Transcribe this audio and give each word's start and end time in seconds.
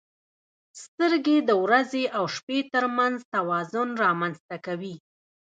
•سترګې 0.83 1.37
د 1.49 1.51
ورځې 1.63 2.03
او 2.17 2.23
شپې 2.35 2.59
ترمنځ 2.73 3.17
توازن 3.33 3.89
رامنځته 4.05 4.55
کوي. 4.65 4.95